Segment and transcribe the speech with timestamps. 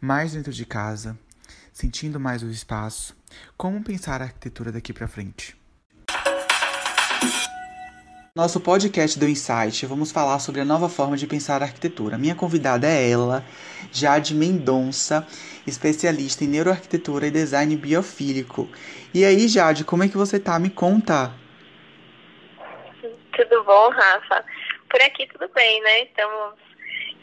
[0.00, 1.18] mais dentro de casa,
[1.72, 3.16] sentindo mais o espaço.
[3.56, 5.56] Como pensar a arquitetura daqui para frente?
[8.34, 12.18] Nosso podcast do Insight, vamos falar sobre a nova forma de pensar a arquitetura.
[12.18, 13.42] Minha convidada é ela,
[13.90, 15.26] Jade Mendonça,
[15.66, 18.68] especialista em neuroarquitetura e design biofílico.
[19.14, 20.58] E aí, Jade, como é que você tá?
[20.58, 21.32] Me conta.
[23.32, 24.44] Tudo bom, Rafa?
[24.90, 26.02] Por aqui tudo bem, né?
[26.02, 26.58] Estamos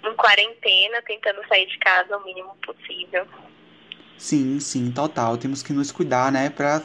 [0.04, 3.25] em quarentena, tentando sair de casa o mínimo possível.
[4.17, 5.38] Sim, sim, total.
[5.38, 6.49] Temos que nos cuidar, né?
[6.49, 6.81] Pra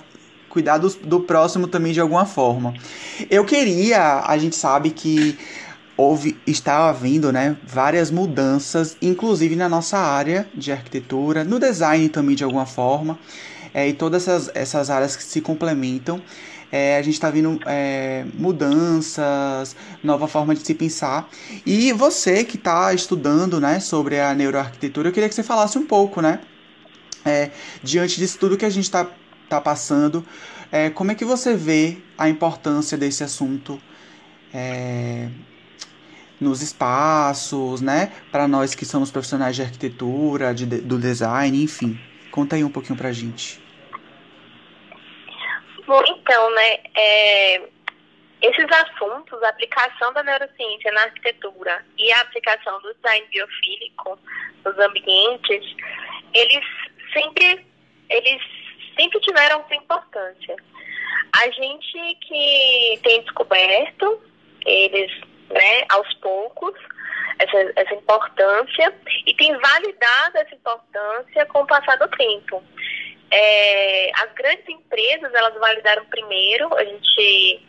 [0.48, 2.74] cuidar do, do próximo também de alguma forma.
[3.30, 5.38] Eu queria, a gente sabe que
[5.96, 12.36] houve, está havendo, né, várias mudanças, inclusive na nossa área de arquitetura, no design também
[12.36, 13.19] de alguma forma,
[13.72, 16.22] é, e todas essas, essas áreas que se complementam.
[16.70, 21.28] É, a gente está vendo é, mudanças, nova forma de se pensar.
[21.64, 25.86] E você que está estudando né, sobre a neuroarquitetura, eu queria que você falasse um
[25.86, 26.41] pouco, né?
[27.24, 27.50] É,
[27.82, 29.06] diante disso tudo que a gente está
[29.48, 30.24] tá passando,
[30.70, 33.80] é, como é que você vê a importância desse assunto
[34.52, 35.28] é,
[36.41, 38.12] nos espaços, né?
[38.30, 41.98] Para nós que somos profissionais de arquitetura, de, do design, enfim.
[42.30, 43.60] Conta aí um pouquinho pra gente.
[45.86, 47.62] Bom, então, né, é,
[48.42, 54.18] esses assuntos, a aplicação da neurociência na arquitetura e a aplicação do design biofílico
[54.64, 55.76] nos ambientes,
[56.34, 56.64] eles
[57.12, 57.66] sempre,
[58.10, 58.42] eles
[58.98, 60.56] sempre tiveram sua importância.
[61.36, 64.22] A gente que tem descoberto
[64.66, 65.10] eles,
[65.48, 66.74] né, aos poucos,
[67.39, 68.94] essa, essa importância
[69.27, 72.62] e tem validado essa importância com o passar do tempo.
[73.30, 77.62] É, as grandes empresas, elas validaram primeiro, a gente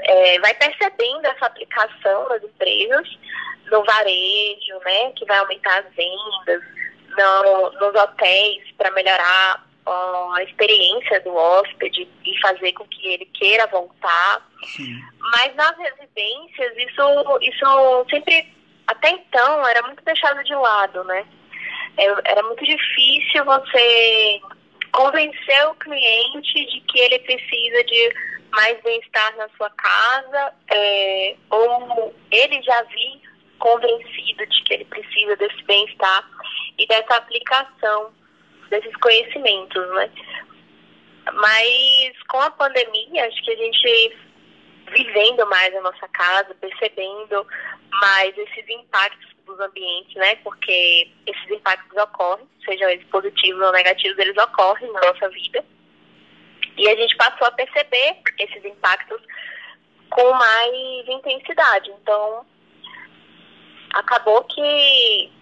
[0.00, 3.08] é, vai percebendo essa aplicação das empresas
[3.70, 6.62] no varejo, né, que vai aumentar as vendas,
[7.16, 13.26] no, nos hotéis para melhorar ó, a experiência do hóspede e fazer com que ele
[13.26, 14.46] queira voltar.
[14.64, 15.00] Sim.
[15.18, 18.46] Mas nas residências, isso, isso sempre,
[18.88, 21.26] até então, era muito deixado de lado, né?
[21.98, 24.40] É, era muito difícil você
[24.92, 28.14] convencer o cliente de que ele precisa de
[28.50, 33.20] mais bem-estar na sua casa, é, ou ele já vi
[33.58, 36.26] convencido de que ele precisa desse bem-estar
[36.78, 38.10] e dessa aplicação
[38.70, 40.10] desses conhecimentos, né?
[41.34, 44.16] Mas com a pandemia, acho que a gente
[44.90, 47.46] vivendo mais a nossa casa, percebendo
[48.00, 50.36] mais esses impactos dos ambientes, né?
[50.36, 55.64] Porque esses impactos ocorrem, sejam eles positivos ou negativos, eles ocorrem na nossa vida.
[56.76, 59.20] E a gente passou a perceber esses impactos
[60.10, 61.90] com mais intensidade.
[61.90, 62.46] Então,
[63.94, 65.32] acabou que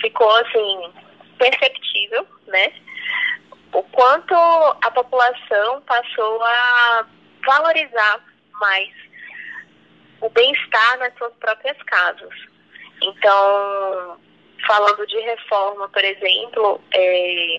[0.00, 0.92] ficou assim
[1.38, 2.72] perceptível, né?
[3.72, 7.06] O quanto a população passou a
[7.44, 8.29] valorizar
[8.60, 8.88] mais
[10.20, 12.34] o bem-estar nas suas próprias casas.
[13.02, 14.20] Então,
[14.66, 17.56] falando de reforma, por exemplo, é,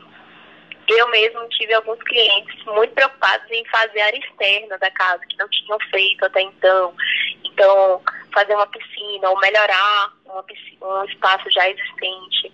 [0.88, 5.38] eu mesmo tive alguns clientes muito preocupados em fazer a área externa da casa, que
[5.38, 6.94] não tinham feito até então.
[7.44, 8.01] Então,
[8.34, 10.13] fazer uma piscina ou melhorar
[10.45, 12.53] piscina, um espaço já existente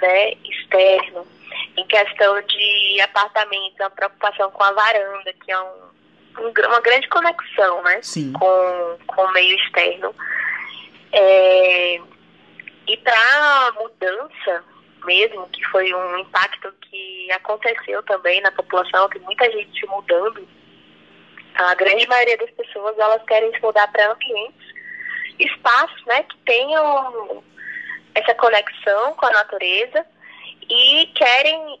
[0.00, 1.26] né, externo.
[1.76, 5.89] Em questão de apartamentos, a preocupação com a varanda, que é um
[6.38, 8.32] uma grande conexão né, Sim.
[8.32, 10.14] Com, com o meio externo.
[11.12, 12.00] É,
[12.86, 14.64] e para mudança
[15.04, 20.46] mesmo, que foi um impacto que aconteceu também na população, tem muita gente mudando,
[21.54, 24.74] a grande maioria das pessoas elas querem se mudar para ambientes,
[25.38, 27.42] espaços né, que tenham
[28.14, 30.04] essa conexão com a natureza
[30.68, 31.80] e querem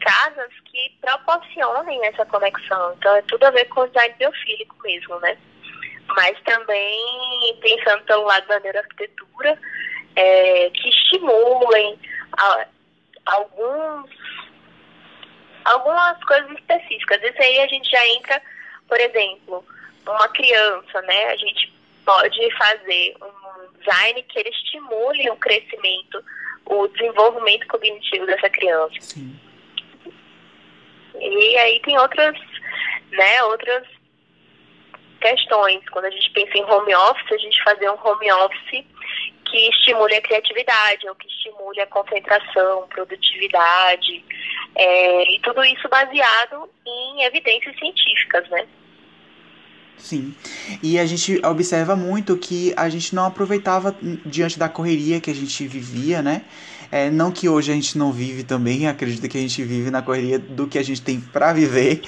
[0.00, 2.94] casas que proporcionem essa conexão.
[2.94, 5.36] Então é tudo a ver com o design biofílico mesmo, né?
[6.08, 9.58] Mas também pensando pelo lado da neuroarquitetura,
[10.16, 11.98] é, que estimulem
[12.36, 12.66] a,
[13.26, 14.10] alguns,
[15.64, 17.22] algumas coisas específicas.
[17.22, 18.42] Isso aí a gente já entra,
[18.88, 19.64] por exemplo,
[20.06, 21.24] uma criança, né?
[21.26, 21.72] A gente
[22.04, 26.22] pode fazer um design que ele estimule o crescimento,
[26.66, 29.00] o desenvolvimento cognitivo dessa criança.
[29.00, 29.38] Sim.
[31.20, 32.36] E aí tem outras,
[33.10, 33.86] né, outras
[35.20, 35.80] questões.
[35.90, 38.84] Quando a gente pensa em home office, a gente fazer um home office
[39.44, 44.24] que estimule a criatividade, ou que estimule a concentração, produtividade,
[44.74, 48.66] é, e tudo isso baseado em evidências científicas, né?
[49.96, 50.34] Sim.
[50.82, 53.96] E a gente observa muito que a gente não aproveitava
[54.26, 56.44] diante da correria que a gente vivia, né?
[56.94, 60.00] É, não que hoje a gente não vive também, acredito que a gente vive na
[60.00, 62.02] correria do que a gente tem para viver.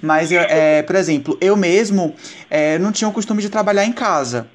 [0.00, 2.14] Mas, é, por exemplo, eu mesmo
[2.48, 4.46] é, não tinha o costume de trabalhar em casa.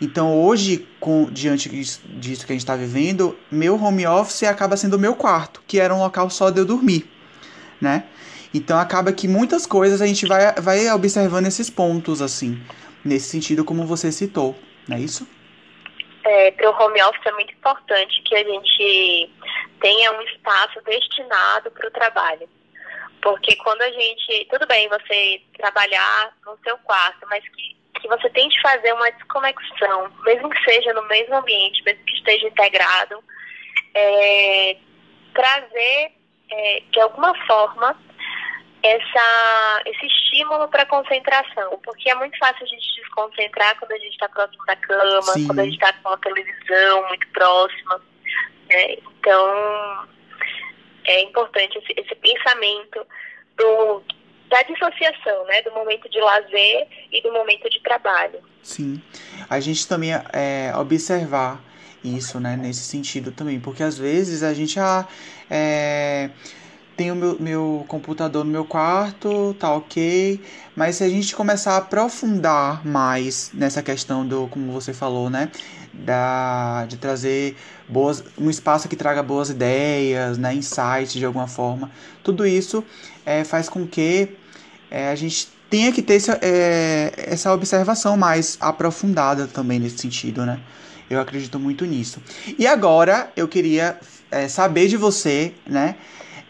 [0.00, 4.94] Então hoje, com, diante disso que a gente está vivendo, meu home office acaba sendo
[4.94, 7.04] o meu quarto, que era um local só de eu dormir,
[7.80, 8.04] né?
[8.52, 12.56] Então acaba que muitas coisas a gente vai, vai observando esses pontos, assim,
[13.04, 14.56] nesse sentido como você citou,
[14.86, 15.26] não é isso?
[16.24, 19.30] É, para o home office é muito importante que a gente
[19.80, 22.48] tenha um espaço destinado para o trabalho.
[23.22, 24.46] Porque quando a gente.
[24.50, 30.10] Tudo bem você trabalhar no seu quarto, mas que, que você tente fazer uma desconexão,
[30.24, 33.22] mesmo que seja no mesmo ambiente, mesmo que esteja integrado,
[33.94, 34.76] é,
[35.34, 36.12] trazer
[36.50, 37.96] é, de alguma forma
[38.84, 44.12] essa, esse estímulo para concentração, porque é muito fácil a gente desconcentrar quando a gente
[44.12, 45.46] está próximo da cama, Sim.
[45.46, 48.02] quando a gente está com a televisão muito próxima.
[48.68, 48.92] Né?
[48.92, 50.06] Então,
[51.04, 53.06] é importante esse, esse pensamento
[53.56, 54.02] do,
[54.50, 55.62] da dissociação, né?
[55.62, 58.40] Do momento de lazer e do momento de trabalho.
[58.62, 59.02] Sim.
[59.48, 61.62] A gente também é, observar
[62.04, 62.54] isso, né?
[62.54, 65.08] Nesse sentido também, porque às vezes a gente ah,
[65.50, 66.28] é,
[66.96, 70.40] tem o meu, meu computador no meu quarto, tá ok,
[70.76, 75.50] mas se a gente começar a aprofundar mais nessa questão do, como você falou, né?
[75.92, 77.56] Da, de trazer
[77.88, 81.90] boas, um espaço que traga boas ideias, né, insights de alguma forma.
[82.22, 82.82] Tudo isso
[83.24, 84.30] é, faz com que
[84.90, 90.44] é, a gente tenha que ter essa, é, essa observação mais aprofundada também nesse sentido,
[90.44, 90.60] né?
[91.08, 92.20] Eu acredito muito nisso.
[92.58, 93.98] E agora eu queria
[94.48, 95.96] saber de você, né?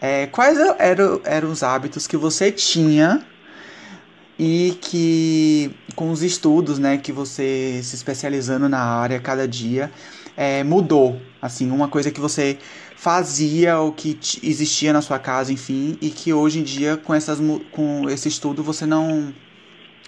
[0.06, 3.26] É, quais eram, eram os hábitos que você tinha
[4.38, 9.90] e que com os estudos, né, que você se especializando na área cada dia,
[10.36, 11.18] é, mudou?
[11.40, 12.58] Assim, uma coisa que você
[12.94, 17.38] fazia ou que existia na sua casa, enfim, e que hoje em dia com essas
[17.72, 19.34] com esse estudo você não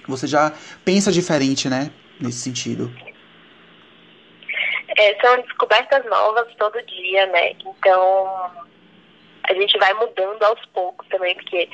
[0.07, 0.53] você já
[0.85, 1.91] pensa diferente, né,
[2.21, 2.93] nesse sentido.
[4.99, 7.53] É, são descobertas novas todo dia, né?
[7.53, 8.66] Então
[9.49, 11.69] a gente vai mudando aos poucos também, porque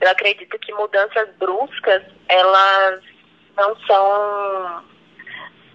[0.00, 3.02] eu acredito que mudanças bruscas elas
[3.56, 4.84] não são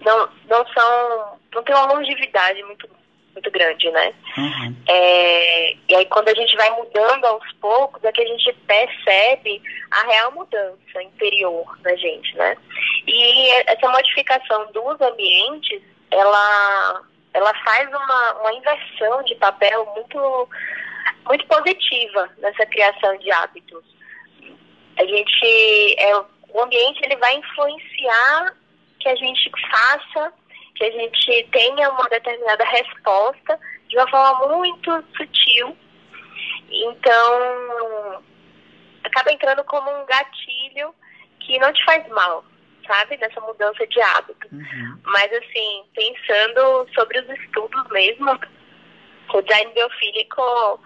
[0.00, 2.88] não, não são não tem uma longevidade muito
[3.34, 4.12] muito grande, né?
[4.36, 4.76] Uhum.
[4.88, 9.62] É, e aí quando a gente vai mudando aos poucos é que a gente percebe
[9.90, 12.56] a real mudança interior da gente, né?
[13.06, 17.02] E essa modificação dos ambientes, ela,
[17.32, 20.48] ela faz uma, uma inversão de papel muito,
[21.26, 23.84] muito positiva nessa criação de hábitos.
[24.98, 28.56] A gente, é, o ambiente ele vai influenciar
[29.00, 30.32] que a gente faça
[30.74, 33.58] que a gente tenha uma determinada resposta
[33.88, 35.76] de uma forma muito sutil.
[36.70, 38.22] Então,
[39.04, 40.94] acaba entrando como um gatilho
[41.40, 42.44] que não te faz mal,
[42.86, 43.16] sabe?
[43.18, 44.48] Nessa mudança de hábito.
[44.50, 44.98] Uhum.
[45.04, 48.38] Mas, assim, pensando sobre os estudos mesmo,
[49.34, 50.80] o design biofílico,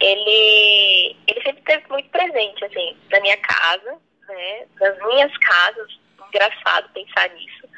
[0.00, 3.98] ele, ele sempre esteve muito presente, assim, na minha casa,
[4.28, 4.66] né?
[4.80, 6.04] Nas minhas casas.
[6.28, 7.68] Engraçado pensar nisso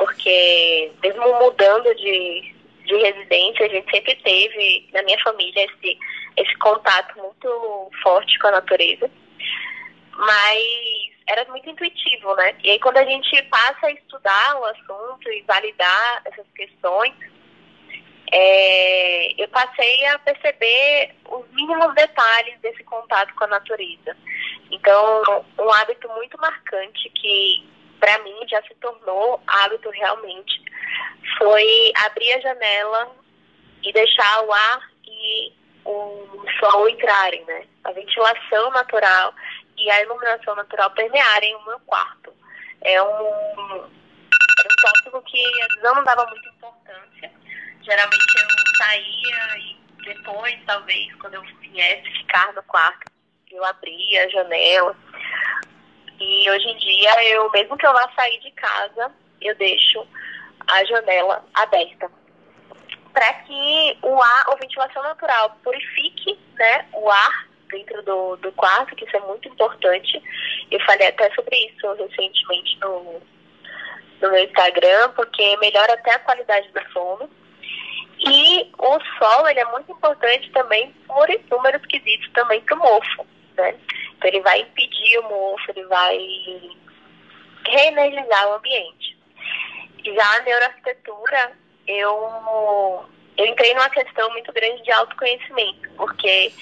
[0.00, 2.54] porque mesmo mudando de,
[2.86, 5.98] de residência, a gente sempre teve, na minha família, esse,
[6.38, 9.10] esse contato muito forte com a natureza.
[10.16, 10.64] Mas
[11.28, 12.56] era muito intuitivo, né?
[12.64, 17.12] E aí quando a gente passa a estudar o assunto e validar essas questões,
[18.32, 24.16] é, eu passei a perceber os mínimos detalhes desse contato com a natureza.
[24.70, 27.68] Então, um hábito muito marcante que
[28.00, 30.62] para mim já se tornou hábito realmente,
[31.38, 33.12] foi abrir a janela
[33.82, 35.52] e deixar o ar e
[35.84, 37.66] o sol entrarem, né?
[37.84, 39.34] A ventilação natural
[39.76, 42.32] e a iluminação natural permearem o meu quarto.
[42.82, 45.42] É um, é um tópico que
[45.82, 47.32] não dava muita importância.
[47.90, 53.10] Geralmente eu saía e depois, talvez, quando eu viesse ficar no quarto,
[53.50, 54.96] eu abria a janela
[56.20, 60.06] e hoje em dia, eu, mesmo que eu vá sair de casa, eu deixo
[60.68, 62.10] a janela aberta.
[63.12, 68.94] Para que o ar, a ventilação natural purifique né, o ar dentro do, do quarto,
[68.94, 70.22] que isso é muito importante.
[70.70, 73.20] Eu falei até sobre isso recentemente no,
[74.20, 77.30] no meu Instagram, porque melhora até a qualidade do sono.
[78.26, 83.26] E o sol, ele é muito importante também por inúmeros quesitos também para o mofo,
[83.56, 83.74] né?
[84.16, 86.18] Então, ele vai impedir o mofo, ele vai
[87.66, 89.18] reenergizar o ambiente.
[90.04, 91.52] Já a neuroarquitetura,
[91.86, 93.04] eu,
[93.38, 96.52] eu entrei numa questão muito grande de autoconhecimento, porque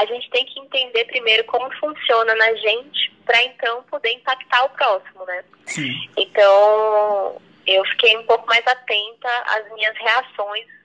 [0.00, 4.70] a gente tem que entender primeiro como funciona na gente para então poder impactar o
[4.70, 5.44] próximo, né?
[5.66, 5.92] Sim.
[6.16, 10.78] Então, eu fiquei um pouco mais atenta às minhas reações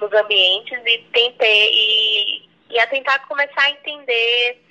[0.00, 4.62] nos ambientes e tentei e, e a tentar começar a entender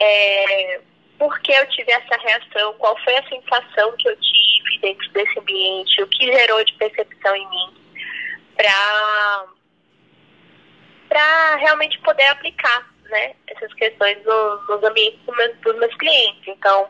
[0.00, 0.80] é,
[1.18, 5.38] por que eu tive essa reação, qual foi a sensação que eu tive dentro desse
[5.38, 7.74] ambiente, o que gerou de percepção em mim,
[8.56, 9.46] para
[11.08, 16.42] para realmente poder aplicar né, essas questões nos, nos ambientes dos meus, dos meus, clientes.
[16.46, 16.88] Então,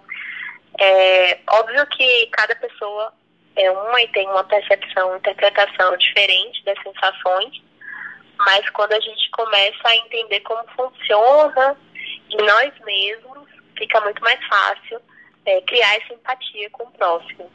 [0.78, 3.12] é óbvio que cada pessoa
[3.56, 7.60] é uma e tem uma percepção, interpretação diferente das sensações,
[8.44, 11.76] mas quando a gente começa a entender como funciona
[12.30, 15.00] em nós mesmos, fica muito mais fácil
[15.44, 17.50] é, criar essa empatia com o próximo.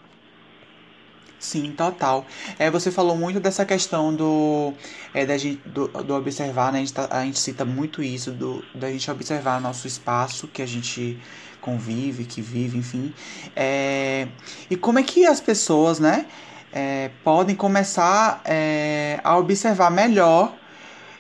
[1.40, 2.26] Sim, total.
[2.58, 4.74] É, você falou muito dessa questão do,
[5.14, 6.80] é, da gente, do, do observar, né?
[6.80, 10.64] A gente, tá, a gente cita muito isso, do, da gente observar nosso espaço que
[10.64, 11.20] a gente
[11.62, 13.14] convive, que vive, enfim.
[13.56, 14.28] É,
[14.70, 16.26] e como é que as pessoas, né,
[16.72, 20.54] é, podem começar é, a observar melhor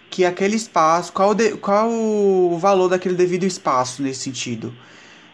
[0.09, 4.73] que aquele espaço, qual, de, qual o valor daquele devido espaço nesse sentido.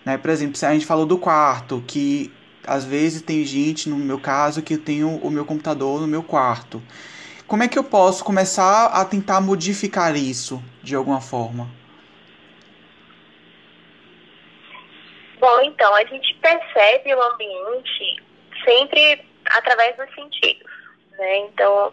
[0.05, 0.17] Né?
[0.17, 2.31] Por exemplo, a gente falou do quarto, que
[2.65, 6.81] às vezes tem gente, no meu caso, que tem o meu computador no meu quarto.
[7.45, 11.69] Como é que eu posso começar a tentar modificar isso de alguma forma?
[15.39, 18.23] Bom, então, a gente percebe o ambiente
[18.63, 20.71] sempre através dos sentidos,
[21.17, 21.37] né?
[21.39, 21.91] Então,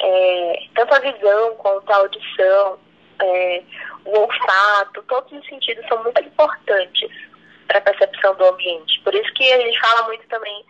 [0.00, 2.78] é, tanto a visão quanto a audição,
[3.20, 3.62] é,
[4.04, 7.10] o olfato, todos os sentidos são muito importantes
[7.66, 9.00] para a percepção do ambiente.
[9.02, 10.64] Por isso que a gente fala muito também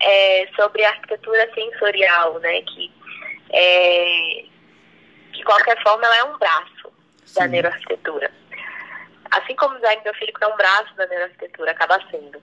[0.00, 2.62] é, sobre arquitetura sensorial, né?
[2.62, 2.92] Que,
[3.50, 4.44] é,
[5.32, 6.92] de qualquer forma, ela é um braço
[7.24, 7.40] Sim.
[7.40, 8.30] da neuroarquitetura.
[9.30, 12.42] Assim como o design biofílico é um braço da neuroarquitetura, acaba sendo.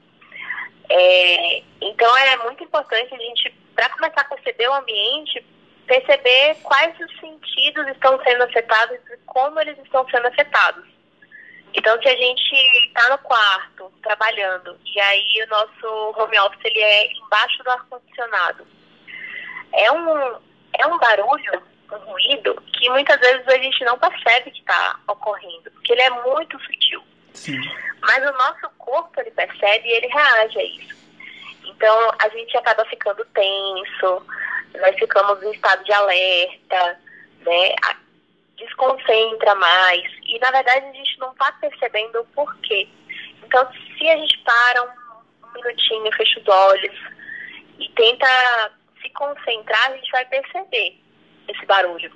[0.89, 5.46] É, então, é muito importante a gente, para começar a perceber o ambiente,
[5.89, 10.86] perceber quais os sentidos estão sendo afetados e como eles estão sendo afetados.
[11.74, 12.55] Então, se a gente
[12.88, 18.67] está no quarto trabalhando e aí o nosso home office ele é embaixo do ar-condicionado,
[19.74, 20.39] é um,
[20.77, 25.72] é um barulho, um ruído que muitas vezes a gente não percebe que está ocorrendo,
[25.72, 27.03] porque ele é muito sutil.
[27.34, 27.60] Sim.
[28.01, 31.00] Mas o nosso corpo ele percebe e ele reage a isso.
[31.65, 34.25] Então, a gente acaba ficando tenso,
[34.79, 37.00] nós ficamos em estado de alerta,
[37.45, 37.75] né?
[38.59, 40.03] desconcentra mais.
[40.24, 42.88] E na verdade a gente não está percebendo o porquê.
[43.43, 46.95] Então, se a gente para um, minutinho, fecha os olhos
[47.79, 48.71] e tenta
[49.01, 50.98] se concentrar, a gente vai perceber
[51.48, 52.12] esse barulho.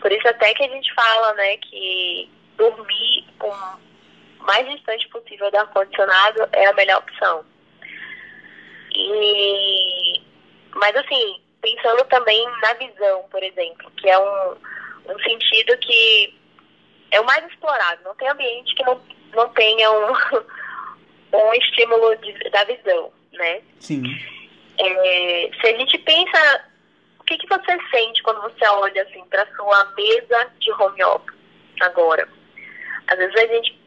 [0.00, 5.58] Por isso até que a gente fala, né, que dormir o mais distante possível do
[5.58, 7.44] ar-condicionado é a melhor opção.
[8.94, 10.22] E
[10.74, 14.56] mas assim, pensando também na visão, por exemplo, que é um,
[15.08, 16.34] um sentido que
[17.10, 18.02] é o mais explorado.
[18.04, 19.00] Não tem ambiente que não,
[19.34, 20.12] não tenha um,
[21.36, 23.62] um estímulo de, da visão, né?
[23.78, 24.02] Sim.
[24.78, 26.64] É, se a gente pensa,
[27.20, 31.36] o que, que você sente quando você olha assim para sua mesa de home office
[31.80, 32.28] agora?
[33.06, 33.78] Às vezes a gente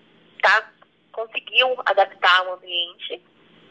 [0.42, 0.72] tá,
[1.12, 3.22] conseguiu adaptar o ambiente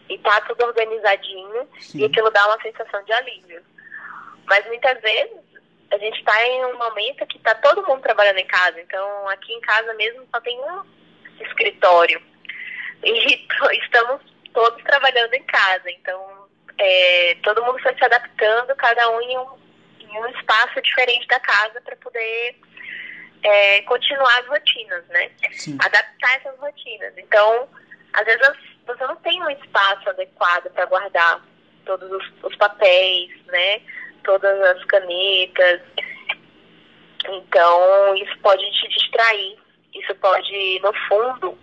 [0.09, 2.01] e tá tudo organizadinho Sim.
[2.01, 3.63] e aquilo dá uma sensação de alívio.
[4.47, 5.39] Mas muitas vezes
[5.91, 8.81] a gente está em um momento que está todo mundo trabalhando em casa.
[8.81, 10.83] Então, aqui em casa mesmo só tem um
[11.41, 12.21] escritório.
[13.03, 13.47] E
[13.83, 14.21] estamos
[14.53, 15.91] todos trabalhando em casa.
[15.91, 19.47] Então, é, todo mundo foi se adaptando, cada um em um,
[20.01, 22.57] em um espaço diferente da casa para poder
[23.43, 25.31] é, continuar as rotinas, né?
[25.53, 25.79] Sim.
[25.81, 27.17] Adaptar essas rotinas.
[27.17, 27.69] Então,
[28.13, 31.43] às vezes você não tem um espaço adequado para guardar
[31.85, 33.81] todos os, os papéis, né?
[34.25, 35.81] todas as canetas.
[37.27, 39.57] Então, isso pode te distrair,
[39.95, 41.59] isso pode, no fundo,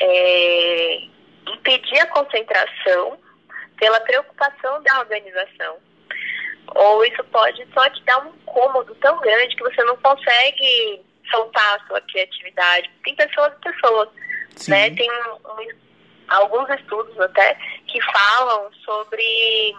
[0.00, 1.00] é,
[1.46, 3.18] impedir a concentração
[3.76, 5.76] pela preocupação da organização.
[6.74, 11.76] Ou isso pode só te dar um incômodo tão grande que você não consegue soltar
[11.76, 12.90] a sua criatividade.
[13.04, 14.08] Tem pessoas e pessoas,
[14.56, 14.70] Sim.
[14.72, 14.90] né?
[14.90, 15.87] Tem um, um,
[16.28, 17.54] alguns estudos até
[17.86, 19.74] que falam sobre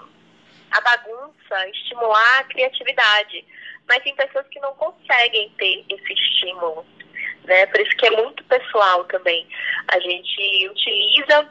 [0.72, 3.46] a bagunça, estimular a criatividade.
[3.88, 6.86] Mas tem pessoas que não conseguem ter esse estímulo.
[7.46, 7.66] Né?
[7.68, 9.48] Por isso que é muito pessoal também.
[9.88, 11.50] A gente utiliza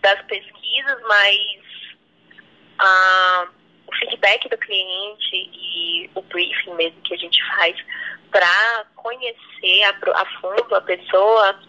[0.00, 1.60] das pesquisas, mas
[2.78, 3.48] ah,
[3.86, 7.76] o feedback do cliente e o briefing mesmo que a gente faz
[8.30, 11.60] para conhecer a, a, fundo a pessoa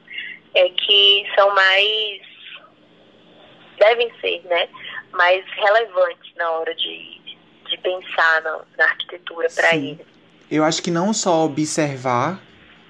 [0.53, 2.36] é que são mais
[3.77, 4.67] devem ser, né,
[5.11, 7.21] mais relevantes na hora de,
[7.69, 10.05] de pensar na, na arquitetura para eles.
[10.49, 12.39] Eu acho que não só observar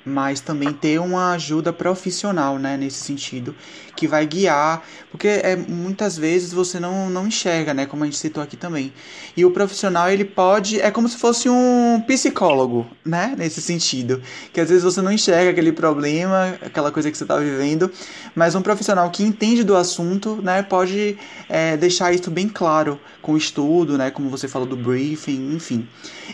[0.08, 3.54] mas também ter uma ajuda profissional, né, nesse sentido,
[3.96, 8.18] que vai guiar, porque é, muitas vezes você não, não enxerga, né, como a gente
[8.18, 8.94] citou aqui também.
[9.36, 14.22] E o profissional, ele pode, é como se fosse um psicólogo, né, nesse sentido,
[14.54, 17.92] que às vezes você não enxerga aquele problema, aquela coisa que você está vivendo,
[18.36, 21.18] mas um profissional que entende do assunto, né, pode
[21.50, 25.88] é, deixar isso bem claro com o estudo, né, como você falou do briefing, enfim.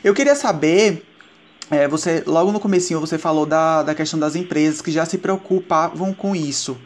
[0.03, 1.03] Eu queria saber
[1.73, 5.17] é, você logo no comecinho você falou da, da questão das empresas que já se
[5.17, 6.79] preocupavam com isso,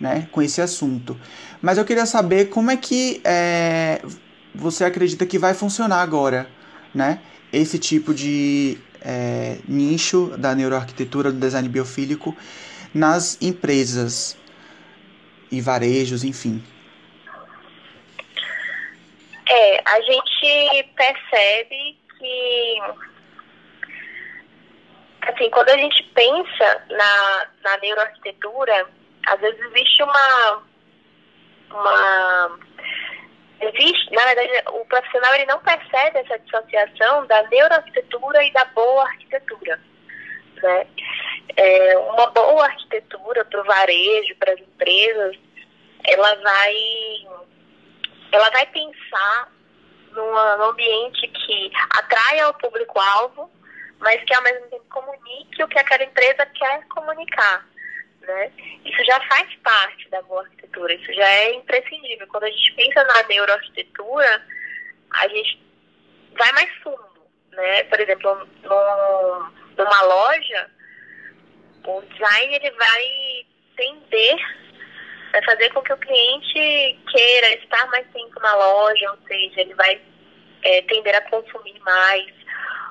[0.00, 1.18] né, com esse assunto.
[1.60, 4.02] Mas eu queria saber como é que é,
[4.54, 6.48] você acredita que vai funcionar agora,
[6.94, 7.20] né,
[7.52, 12.36] esse tipo de é, nicho da neuroarquitetura, do design biofílico
[12.94, 14.36] nas empresas
[15.50, 16.62] e varejos, enfim.
[19.48, 22.78] É, a gente percebe que
[25.22, 28.88] assim, quando a gente pensa na, na neuroarquitetura,
[29.26, 30.62] às vezes existe uma,
[31.70, 32.58] uma
[33.60, 39.04] existe, na verdade, o profissional ele não percebe essa dissociação da neuroarquitetura e da boa
[39.04, 39.80] arquitetura.
[40.56, 40.86] Né?
[41.56, 45.36] É, uma boa arquitetura para o varejo, para as empresas,
[46.04, 46.76] ela vai,
[48.32, 49.52] ela vai pensar
[50.12, 53.50] num ambiente que atraia o público-alvo,
[54.02, 57.66] mas que ao mesmo tempo comunique o que aquela empresa quer comunicar.
[58.20, 58.52] Né?
[58.84, 62.26] Isso já faz parte da boa arquitetura, isso já é imprescindível.
[62.28, 64.46] Quando a gente pensa na neuroarquitetura,
[65.10, 65.62] a gente
[66.36, 67.22] vai mais fundo.
[67.52, 67.84] Né?
[67.84, 70.70] Por exemplo, no, numa loja,
[71.84, 74.36] o design ele vai tender
[75.32, 79.74] a fazer com que o cliente queira estar mais tempo na loja, ou seja, ele
[79.74, 80.00] vai
[80.62, 82.32] é, tender a consumir mais,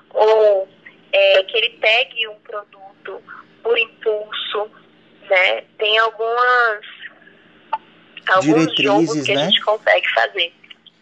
[0.10, 0.68] ou
[1.12, 3.22] é, que ele pegue um produto
[3.64, 4.70] por impulso,
[5.30, 5.64] né?
[5.78, 6.86] Tem algumas
[8.28, 9.42] alguns jogos que né?
[9.42, 10.54] a gente consegue fazer.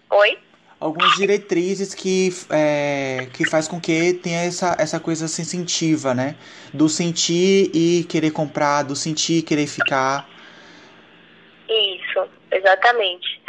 [0.09, 0.39] Oi?
[0.79, 6.35] Algumas diretrizes que, é, que faz com que tenha essa, essa coisa sensitiva, né?
[6.73, 10.27] Do sentir e querer comprar, do sentir e querer ficar.
[11.67, 13.39] Isso, exatamente.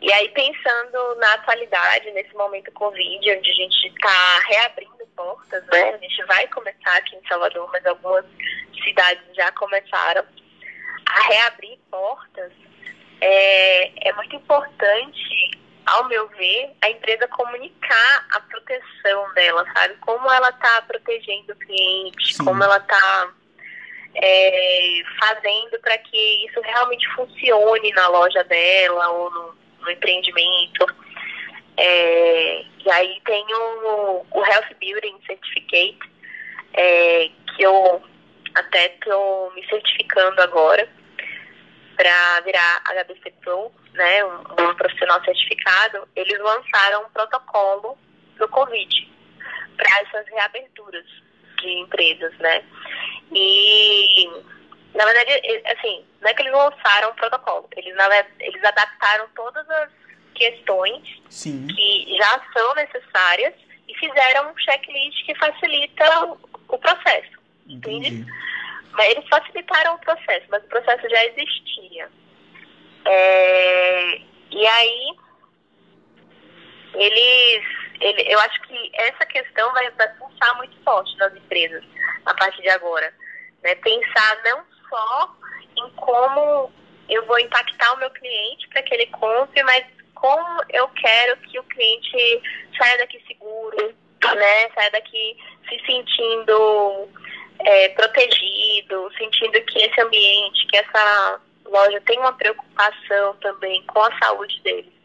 [0.00, 5.94] E aí, pensando na atualidade, nesse momento Covid, onde a gente está reabrindo portas, né?
[5.94, 8.24] A gente vai começar aqui em Salvador, mas algumas
[8.84, 10.24] cidades já começaram
[11.06, 12.52] a reabrir portas.
[13.20, 19.94] É, é muito importante, ao meu ver, a empresa comunicar a proteção dela, sabe?
[19.96, 22.44] Como ela está protegendo o cliente, Sim.
[22.44, 23.32] como ela está
[24.16, 31.05] é, fazendo para que isso realmente funcione na loja dela ou no, no empreendimento.
[31.78, 35.98] É, e aí tem o, o Health Building Certificate,
[36.74, 38.02] é, que eu
[38.54, 40.88] até estou me certificando agora
[41.96, 46.08] para virar HBC Pro, né, um, um, profissional certificado.
[46.16, 47.98] Eles lançaram um protocolo
[48.36, 49.12] do Covid
[49.76, 51.04] para essas reaberturas
[51.60, 52.62] de empresas, né?
[53.32, 54.30] E
[54.94, 58.08] na verdade, assim, não é que eles lançaram um protocolo, eles, na,
[58.40, 59.90] eles adaptaram todas as
[60.36, 61.66] questões Sim.
[61.66, 63.54] que já são necessárias
[63.88, 67.36] e fizeram um checklist que facilita o processo.
[67.68, 68.08] Entendi.
[68.08, 68.32] Entende?
[68.92, 72.08] Mas eles facilitaram o processo, mas o processo já existia.
[73.04, 74.20] É,
[74.50, 75.16] e aí,
[76.94, 77.64] eles,
[78.00, 81.84] ele, eu acho que essa questão vai, vai pulsar muito forte nas empresas
[82.24, 83.12] a partir de agora.
[83.62, 83.74] Né?
[83.76, 85.36] Pensar não só
[85.76, 86.72] em como
[87.08, 89.84] eu vou impactar o meu cliente para que ele compre, mas
[90.16, 92.42] como eu quero que o cliente
[92.76, 94.70] saia daqui seguro, né?
[94.74, 95.36] Saia daqui
[95.68, 97.08] se sentindo
[97.60, 104.18] é, protegido, sentindo que esse ambiente, que essa loja tem uma preocupação também com a
[104.18, 104.95] saúde dele.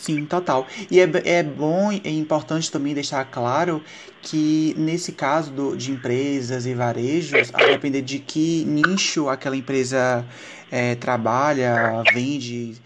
[0.00, 0.66] Sim, total.
[0.90, 3.82] E é, é bom e é importante também deixar claro
[4.22, 10.26] que nesse caso do, de empresas e varejos, a depender de que nicho aquela empresa
[10.70, 12.80] é, trabalha, vende,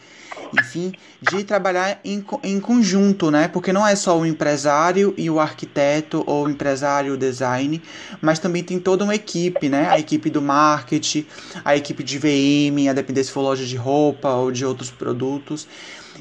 [0.53, 3.47] enfim, de trabalhar em, em conjunto, né?
[3.47, 7.81] Porque não é só o empresário e o arquiteto ou o empresário o design,
[8.21, 9.89] mas também tem toda uma equipe, né?
[9.89, 11.27] A equipe do marketing,
[11.65, 15.69] a equipe de VM, a depender se for loja de roupa ou de outros produtos.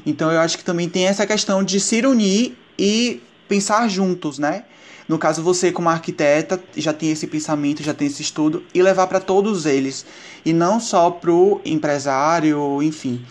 [0.06, 4.66] Então eu acho que também tem essa questão de se unir e pensar juntos, né?
[5.08, 9.08] No caso, você, como arquiteta, já tem esse pensamento, já tem esse estudo, e levar
[9.08, 10.06] para todos eles.
[10.46, 13.26] E não só pro empresário, enfim.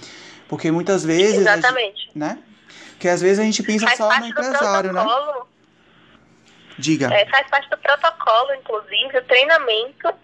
[0.48, 1.38] Porque muitas vezes.
[1.38, 2.07] Exatamente.
[2.07, 2.38] Gente, né?
[2.90, 5.05] Porque às vezes a gente pensa faz só no empresário, né?
[6.79, 7.12] Diga.
[7.12, 10.14] É, faz parte do protocolo, inclusive, o treinamento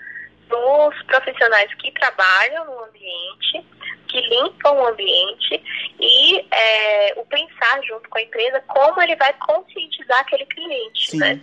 [0.49, 3.67] dos profissionais que trabalham no ambiente,
[4.09, 5.63] que limpam o ambiente
[6.01, 11.19] e é, o pensar junto com a empresa como ele vai conscientizar aquele cliente, Sim.
[11.19, 11.41] né?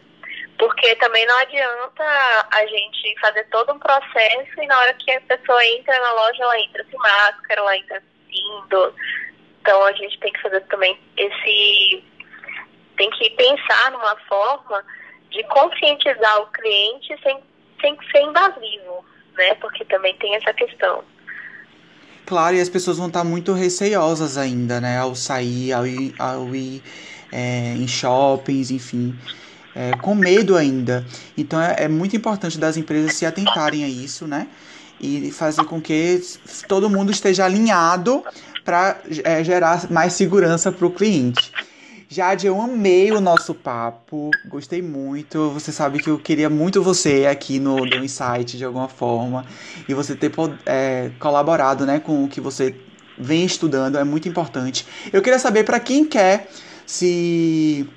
[0.57, 2.03] Porque também não adianta
[2.51, 6.43] a gente fazer todo um processo e na hora que a pessoa entra na loja,
[6.43, 8.95] ela entra sem máscara, ela entra tossindo.
[9.61, 12.03] Então a gente tem que fazer também esse.
[12.97, 14.85] Tem que pensar numa forma
[15.29, 17.43] de conscientizar o cliente sem,
[17.81, 19.55] sem ser invasivo, né?
[19.55, 21.03] Porque também tem essa questão.
[22.25, 24.97] Claro, e as pessoas vão estar muito receiosas ainda, né?
[24.97, 26.81] Ao sair, ao ir, ao ir
[27.31, 29.15] é, em shoppings, enfim.
[29.75, 31.05] É, com medo ainda.
[31.37, 34.47] Então é, é, muito importante das empresas se atentarem a isso, né?
[34.99, 36.21] E fazer com que
[36.67, 38.23] todo mundo esteja alinhado
[38.63, 41.51] para é, gerar mais segurança para o cliente.
[42.07, 45.49] Jade, eu amei o nosso papo, gostei muito.
[45.49, 49.43] Você sabe que eu queria muito você aqui no The Insight de alguma forma
[49.89, 50.31] e você ter
[50.65, 52.75] é, colaborado, né, com o que você
[53.17, 54.85] vem estudando é muito importante.
[55.11, 56.47] Eu queria saber para quem quer
[56.85, 57.89] se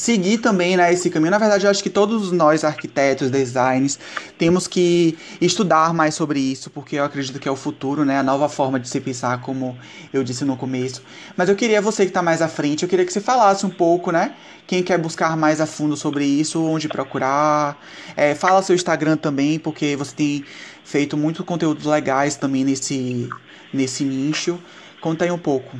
[0.00, 1.30] seguir também né, esse caminho.
[1.30, 3.98] Na verdade, eu acho que todos nós, arquitetos, designers,
[4.38, 8.18] temos que estudar mais sobre isso, porque eu acredito que é o futuro, né?
[8.18, 9.76] A nova forma de se pensar, como
[10.10, 11.02] eu disse no começo.
[11.36, 13.70] Mas eu queria, você que está mais à frente, eu queria que você falasse um
[13.70, 14.32] pouco, né?
[14.66, 17.78] Quem quer buscar mais a fundo sobre isso, onde procurar.
[18.16, 20.44] É, fala seu Instagram também, porque você tem
[20.82, 23.28] feito muitos conteúdos legais também nesse,
[23.70, 24.58] nesse nicho.
[24.98, 25.76] Conta aí um pouco.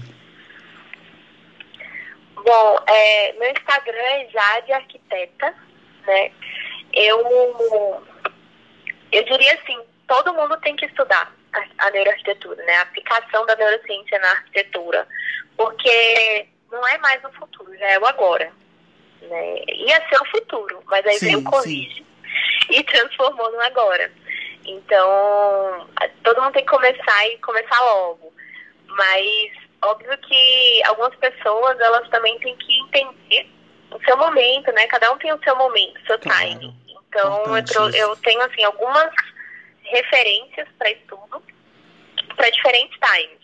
[2.45, 5.55] Bom, é, meu Instagram é Jade Arquiteta,
[6.07, 6.33] né?
[6.93, 8.03] Eu,
[9.13, 12.77] eu diria assim, todo mundo tem que estudar a, a neuroarquitetura, né?
[12.77, 15.07] A aplicação da neurociência na arquitetura,
[15.57, 18.53] porque não é mais o futuro, já é o agora.
[19.23, 19.65] Né?
[19.69, 22.07] Ia ser o futuro, mas aí sim, veio o Covid
[22.71, 24.11] e transformou no agora.
[24.65, 25.89] Então,
[26.23, 28.33] todo mundo tem que começar e começar logo.
[28.87, 29.53] Mas
[29.85, 33.49] óbvio que algumas pessoas, elas também têm que entender
[33.91, 34.87] o seu momento, né?
[34.87, 36.49] Cada um tem o seu momento, o seu claro.
[36.49, 36.75] time.
[37.09, 37.43] Então,
[37.75, 39.11] eu, eu, tenho, assim, algumas
[39.83, 41.43] referências para estudo
[42.37, 43.41] para diferentes times.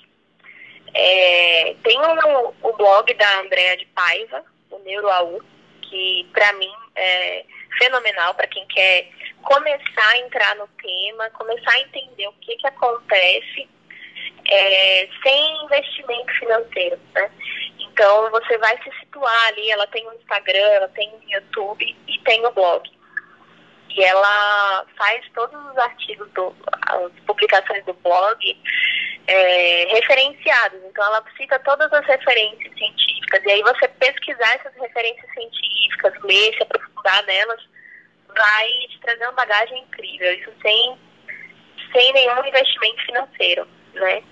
[0.95, 5.43] É, tem o, o blog da Andrea de Paiva, o NeuroAU,
[5.83, 7.45] que para mim é
[7.79, 9.11] fenomenal para quem quer
[9.43, 13.69] começar a entrar no tema, começar a entender o que, que acontece
[14.49, 17.31] é, sem investimento financeiro, né?
[17.79, 22.19] Então você vai se situar ali, ela tem um Instagram, ela tem um YouTube e
[22.21, 22.91] tem o um blog.
[23.91, 26.55] E ela faz todos os artigos, do,
[26.87, 28.63] as publicações do blog
[29.27, 30.79] é, referenciados.
[30.85, 33.43] Então ela cita todas as referências científicas.
[33.45, 37.61] E aí você pesquisar essas referências científicas, ler, se aprofundar nelas,
[38.37, 40.33] vai te trazer uma bagagem incrível.
[40.35, 40.99] Isso sem,
[41.93, 44.23] sem nenhum investimento financeiro né?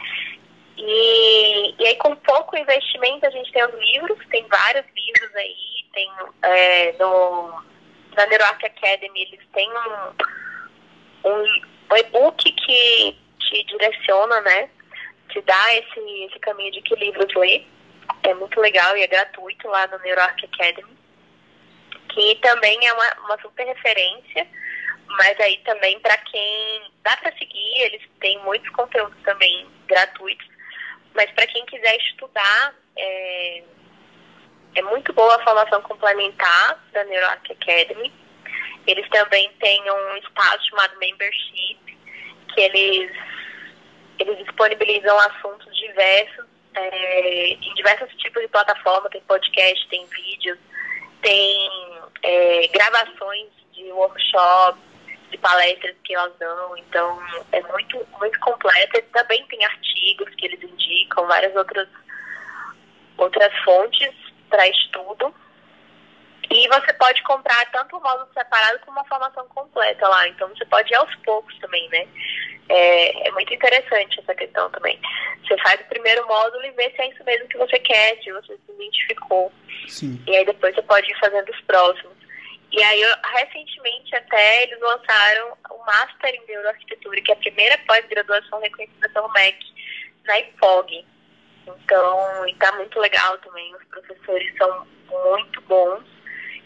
[0.76, 5.56] E, e aí, com pouco investimento, a gente tem os livros, tem vários livros aí,
[5.92, 6.10] tem
[6.42, 7.62] é, no,
[8.16, 11.44] na NeuroArc Academy, eles têm um, um,
[11.92, 14.68] um e-book que te direciona, né?
[15.28, 17.66] Te dá esse, esse caminho de que livros ler.
[18.24, 20.96] É muito legal e é gratuito lá no NeuroArc Academy.
[22.08, 24.46] Que também é uma, uma super referência
[25.08, 30.46] mas aí também para quem dá para seguir, eles têm muitos conteúdos também gratuitos.
[31.14, 33.62] Mas para quem quiser estudar, é,
[34.74, 38.12] é muito boa a formação complementar da NeuroArc Academy.
[38.86, 41.78] Eles também têm um espaço chamado Membership,
[42.52, 43.12] que eles,
[44.18, 50.58] eles disponibilizam assuntos diversos, é, em diversos tipos de plataforma, tem podcast, tem vídeos,
[51.22, 51.70] tem
[52.22, 54.93] é, gravações de workshops,
[55.34, 57.20] de palestras que elas dão, então
[57.50, 59.02] é muito, muito completa.
[59.12, 61.88] Também tem artigos que eles indicam, várias outras,
[63.18, 64.14] outras fontes
[64.48, 65.34] para estudo.
[66.50, 70.28] E você pode comprar tanto o módulo separado como uma formação completa lá.
[70.28, 72.06] Então você pode ir aos poucos também, né?
[72.68, 74.98] É, é, muito interessante essa questão também.
[75.42, 78.32] Você faz o primeiro módulo e vê se é isso mesmo que você quer, se
[78.32, 79.52] você se identificou.
[79.88, 80.22] Sim.
[80.26, 82.13] E aí depois você pode ir fazendo os próximos.
[82.72, 83.02] E aí,
[83.34, 89.32] recentemente até, eles lançaram o Master em Neuroarquitetura, que é a primeira pós-graduação reconhecida pelo
[89.32, 89.58] MEC
[90.24, 91.06] na IPOG.
[91.66, 93.74] Então, está muito legal também.
[93.76, 96.04] Os professores são muito bons.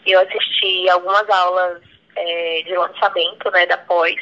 [0.05, 1.83] Eu assisti algumas aulas
[2.15, 4.15] é, de lançamento né, da pós.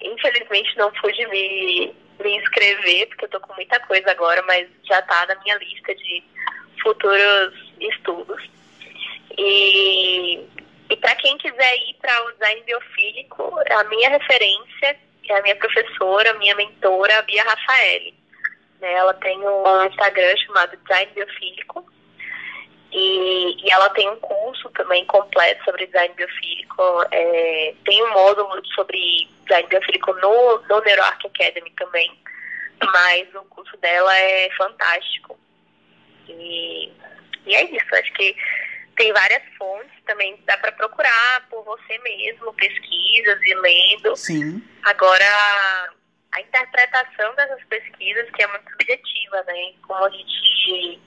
[0.00, 4.98] Infelizmente não pude me, me inscrever, porque eu tô com muita coisa agora, mas já
[4.98, 6.22] está na minha lista de
[6.82, 8.50] futuros estudos.
[9.36, 10.46] E,
[10.90, 15.56] e para quem quiser ir para o design biofílico, a minha referência é a minha
[15.56, 18.14] professora, a minha mentora, a Bia Rafaeli.
[18.80, 21.84] Né, ela tem um Instagram chamado Design Biofílico.
[22.92, 26.82] E, e, ela tem um curso também completo sobre design biofílico.
[27.10, 32.16] É, tem um módulo sobre design biofílico no, no NeuroArc Academy também.
[32.92, 35.36] Mas o curso dela é fantástico.
[36.28, 36.92] E,
[37.46, 37.94] e é isso.
[37.94, 38.36] Acho que
[38.96, 40.40] tem várias fontes também.
[40.46, 44.16] Dá para procurar por você mesmo, pesquisas e lendo.
[44.16, 44.62] Sim.
[44.82, 45.24] Agora,
[46.32, 49.72] a interpretação dessas pesquisas, que é muito subjetiva, né?
[49.82, 51.00] Como a gente.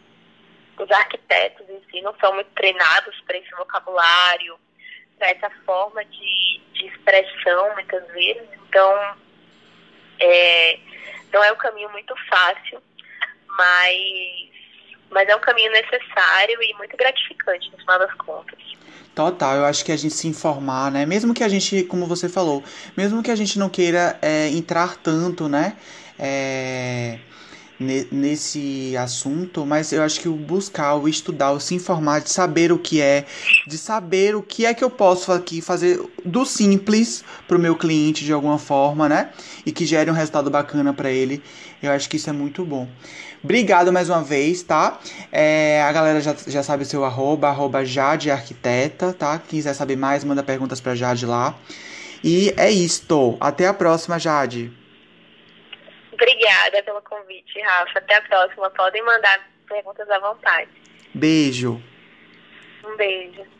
[0.77, 4.59] Os arquitetos em si não são muito treinados para esse vocabulário,
[5.17, 8.47] para essa forma de, de expressão, muitas vezes.
[8.69, 9.17] Então,
[10.19, 10.79] é,
[11.33, 12.79] não é um caminho muito fácil,
[13.47, 13.95] mas,
[15.17, 18.59] mas é um caminho necessário e muito gratificante, no final das contas.
[19.15, 21.07] Total, eu acho que a gente se informar, né?
[21.07, 22.63] Mesmo que a gente, como você falou,
[22.95, 25.75] mesmo que a gente não queira é, entrar tanto, né?
[26.19, 27.17] É,
[27.79, 32.71] nesse assunto, mas eu acho que o buscar, o estudar, o se informar, de saber
[32.71, 33.25] o que é,
[33.67, 37.75] de saber o que é que eu posso aqui fazer do simples para o meu
[37.75, 39.29] cliente de alguma forma, né?
[39.65, 41.43] E que gere um resultado bacana para ele.
[41.81, 42.87] Eu acho que isso é muito bom.
[43.43, 44.99] Obrigado mais uma vez, tá?
[45.31, 49.37] É, a galera já, já sabe o seu arroba, arroba Jade Arquiteta, tá?
[49.37, 51.55] Quem quiser saber mais, manda perguntas pra Jade lá.
[52.23, 53.37] E é isto.
[53.39, 54.73] Até a próxima, Jade.
[56.19, 57.99] Obrigada pelo convite, Rafa.
[57.99, 58.69] Até a próxima.
[58.71, 60.69] Podem mandar perguntas à vontade.
[61.13, 61.81] Beijo.
[62.83, 63.56] Um beijo.